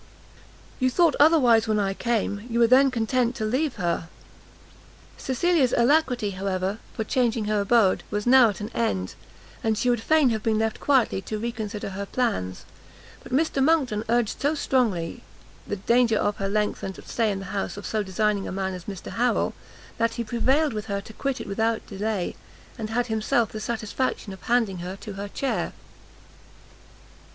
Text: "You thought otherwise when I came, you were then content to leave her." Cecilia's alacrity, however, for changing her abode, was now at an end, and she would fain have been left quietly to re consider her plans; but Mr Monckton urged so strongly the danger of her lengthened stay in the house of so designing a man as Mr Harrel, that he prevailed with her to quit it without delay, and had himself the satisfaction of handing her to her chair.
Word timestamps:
"You 0.79 0.89
thought 0.89 1.15
otherwise 1.19 1.67
when 1.67 1.77
I 1.77 1.93
came, 1.93 2.47
you 2.49 2.57
were 2.57 2.65
then 2.65 2.89
content 2.89 3.35
to 3.35 3.45
leave 3.45 3.75
her." 3.75 4.09
Cecilia's 5.15 5.73
alacrity, 5.77 6.31
however, 6.31 6.79
for 6.95 7.03
changing 7.03 7.45
her 7.45 7.61
abode, 7.61 8.01
was 8.09 8.25
now 8.25 8.49
at 8.49 8.61
an 8.61 8.69
end, 8.73 9.13
and 9.63 9.77
she 9.77 9.91
would 9.91 10.01
fain 10.01 10.31
have 10.31 10.41
been 10.41 10.57
left 10.57 10.79
quietly 10.79 11.21
to 11.21 11.37
re 11.37 11.51
consider 11.51 11.89
her 11.91 12.07
plans; 12.07 12.65
but 13.21 13.31
Mr 13.31 13.63
Monckton 13.63 14.03
urged 14.09 14.41
so 14.41 14.55
strongly 14.55 15.21
the 15.67 15.75
danger 15.75 16.17
of 16.17 16.37
her 16.37 16.49
lengthened 16.49 16.97
stay 17.05 17.29
in 17.29 17.37
the 17.37 17.45
house 17.53 17.77
of 17.77 17.85
so 17.85 18.01
designing 18.01 18.47
a 18.47 18.51
man 18.51 18.73
as 18.73 18.85
Mr 18.85 19.11
Harrel, 19.11 19.53
that 19.99 20.13
he 20.15 20.23
prevailed 20.23 20.73
with 20.73 20.85
her 20.87 20.99
to 20.99 21.13
quit 21.13 21.39
it 21.39 21.45
without 21.45 21.85
delay, 21.85 22.35
and 22.75 22.89
had 22.89 23.05
himself 23.05 23.51
the 23.51 23.59
satisfaction 23.59 24.33
of 24.33 24.41
handing 24.41 24.79
her 24.79 24.95
to 24.95 25.13
her 25.13 25.27
chair. 25.27 25.73